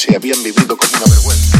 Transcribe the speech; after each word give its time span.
Se 0.00 0.16
habían 0.16 0.42
vivido 0.42 0.78
con 0.78 0.88
una 0.88 1.14
vergüenza. 1.14 1.58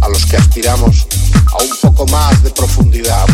A 0.00 0.08
los 0.08 0.24
que 0.24 0.36
aspiramos 0.38 1.06
a 1.52 1.62
un 1.62 1.76
poco 1.82 2.06
más 2.06 2.42
de 2.42 2.48
profundidad. 2.48 3.27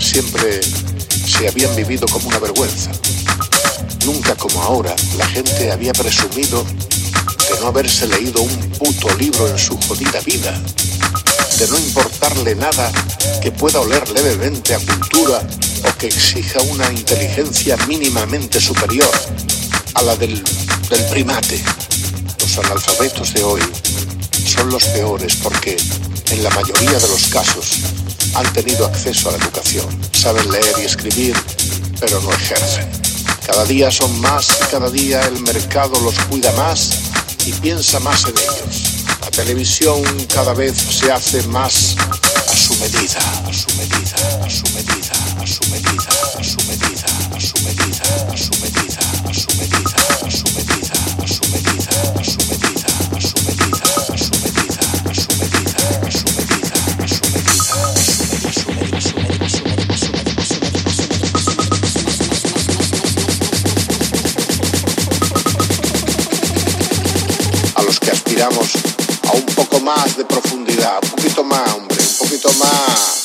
Siempre 0.00 0.60
se 0.60 1.46
habían 1.46 1.74
vivido 1.76 2.08
como 2.08 2.28
una 2.28 2.40
vergüenza. 2.40 2.90
Nunca 4.04 4.34
como 4.34 4.60
ahora 4.60 4.96
la 5.16 5.26
gente 5.28 5.70
había 5.70 5.92
presumido 5.92 6.64
de 6.64 7.60
no 7.60 7.68
haberse 7.68 8.08
leído 8.08 8.42
un 8.42 8.70
puto 8.70 9.08
libro 9.14 9.46
en 9.46 9.56
su 9.56 9.78
jodida 9.86 10.20
vida, 10.26 10.60
de 11.58 11.68
no 11.68 11.78
importarle 11.78 12.56
nada 12.56 12.90
que 13.40 13.52
pueda 13.52 13.80
oler 13.80 14.08
levemente 14.10 14.74
a 14.74 14.80
cultura 14.80 15.46
o 15.84 15.98
que 15.98 16.08
exija 16.08 16.60
una 16.62 16.90
inteligencia 16.90 17.76
mínimamente 17.86 18.60
superior 18.60 19.10
a 19.94 20.02
la 20.02 20.16
del, 20.16 20.42
del 20.90 21.04
primate. 21.10 21.62
Los 22.40 22.58
analfabetos 22.58 23.32
de 23.32 23.44
hoy 23.44 23.62
son 24.44 24.70
los 24.70 24.84
peores 24.86 25.36
porque 25.36 25.76
en 26.30 26.42
la 26.42 26.50
mayoría 26.50 26.98
de 26.98 27.08
los 27.08 27.28
casos 27.28 27.77
han 28.38 28.52
tenido 28.52 28.86
acceso 28.86 29.28
a 29.28 29.32
la 29.32 29.38
educación, 29.38 29.86
saben 30.12 30.48
leer 30.50 30.74
y 30.80 30.84
escribir, 30.84 31.34
pero 31.98 32.20
no 32.20 32.32
ejercen. 32.32 32.88
Cada 33.44 33.64
día 33.64 33.90
son 33.90 34.20
más 34.20 34.48
y 34.50 34.70
cada 34.70 34.88
día 34.90 35.20
el 35.22 35.40
mercado 35.40 35.98
los 36.00 36.14
cuida 36.26 36.52
más 36.52 36.90
y 37.46 37.52
piensa 37.54 37.98
más 38.00 38.24
en 38.24 38.38
ellos. 38.38 39.04
La 39.22 39.30
televisión 39.30 40.02
cada 40.32 40.54
vez 40.54 40.76
se 40.76 41.10
hace 41.10 41.42
más 41.48 41.96
a 41.98 42.56
su 42.56 42.74
medida, 42.76 43.18
a 43.44 43.52
su 43.52 43.74
medida, 43.76 44.46
a 44.46 44.50
su 44.50 44.64
medida, 44.72 44.97
a 68.40 69.32
un 69.32 69.46
poco 69.56 69.80
más 69.80 70.16
de 70.16 70.24
profundidad, 70.24 71.00
un 71.02 71.10
poquito 71.10 71.42
más, 71.42 71.74
hombre, 71.74 71.96
un 71.98 72.18
poquito 72.18 72.52
más, 72.52 73.17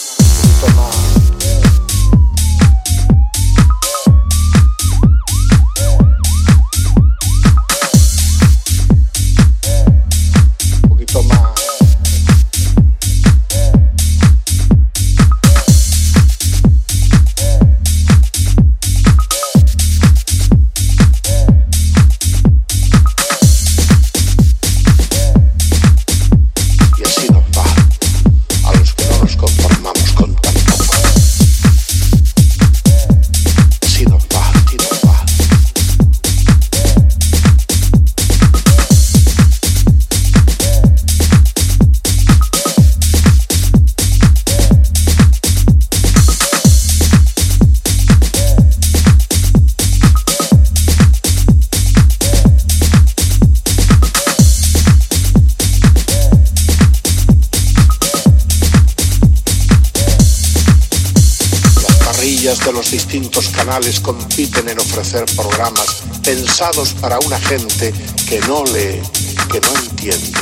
distintos 62.92 63.48
canales 63.50 64.02
compiten 64.02 64.68
en 64.68 64.78
ofrecer 64.78 65.24
programas 65.34 66.04
pensados 66.24 66.94
para 67.00 67.18
una 67.20 67.40
gente 67.40 67.94
que 68.28 68.40
no 68.42 68.66
lee, 68.66 69.02
que 69.50 69.62
no 69.62 69.74
entiende, 69.80 70.42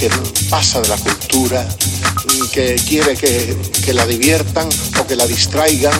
que 0.00 0.10
pasa 0.50 0.80
de 0.80 0.88
la 0.88 0.96
cultura, 0.96 1.68
que 2.52 2.74
quiere 2.88 3.16
que, 3.16 3.56
que 3.84 3.94
la 3.94 4.04
diviertan 4.04 4.68
o 4.98 5.06
que 5.06 5.14
la 5.14 5.24
distraigan, 5.28 5.94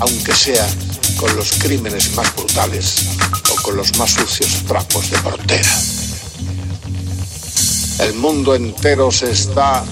aunque 0.00 0.34
sea 0.34 0.66
con 1.18 1.36
los 1.36 1.52
crímenes 1.52 2.14
más 2.14 2.34
brutales 2.34 3.04
o 3.52 3.56
con 3.62 3.76
los 3.76 3.98
más 3.98 4.12
sucios 4.12 4.64
trapos 4.66 5.10
de 5.10 5.18
portera. 5.18 5.78
El 7.98 8.14
mundo 8.14 8.54
entero 8.54 9.12
se 9.12 9.30
está 9.30 9.84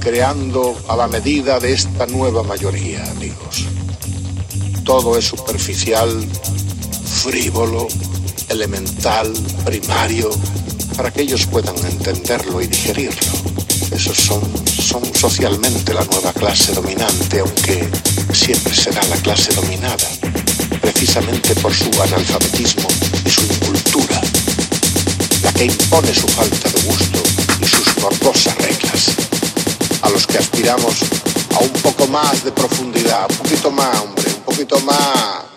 creando 0.00 0.74
a 0.88 0.96
la 0.96 1.08
medida 1.08 1.60
de 1.60 1.74
esta 1.74 2.06
nueva 2.06 2.42
mayoría, 2.42 3.04
amigos 3.10 3.66
todo 4.88 5.18
es 5.18 5.26
superficial, 5.26 6.08
frívolo, 7.22 7.88
elemental, 8.48 9.30
primario, 9.62 10.30
para 10.96 11.10
que 11.10 11.20
ellos 11.20 11.44
puedan 11.44 11.76
entenderlo 11.76 12.62
y 12.62 12.68
digerirlo. 12.68 13.32
Esos 13.92 14.16
son, 14.16 14.40
son 14.66 15.04
socialmente 15.14 15.92
la 15.92 16.02
nueva 16.04 16.32
clase 16.32 16.72
dominante, 16.72 17.40
aunque 17.40 17.86
siempre 18.32 18.74
será 18.74 19.02
la 19.08 19.16
clase 19.16 19.52
dominada, 19.52 20.08
precisamente 20.80 21.54
por 21.56 21.74
su 21.74 21.90
analfabetismo 22.00 22.88
y 23.26 23.28
su 23.28 23.42
incultura. 23.42 24.22
que 25.54 25.66
impone 25.66 26.14
su 26.14 26.28
falta 26.28 26.70
de 26.70 26.82
gusto 26.84 27.22
y 27.60 27.66
sus 27.66 27.98
morbosas 27.98 28.56
reglas. 28.56 29.10
A 30.00 30.08
los 30.08 30.26
que 30.26 30.38
aspiramos 30.38 30.94
a 31.54 31.58
un 31.58 31.72
poco 31.82 32.06
más 32.06 32.42
de 32.42 32.52
profundidad, 32.52 33.26
un 33.30 33.36
poquito 33.36 33.70
más, 33.70 34.00
un 34.00 34.17
poquito 34.48 34.80
más. 34.80 35.47